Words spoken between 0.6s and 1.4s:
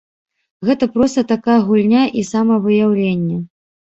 Гэта проста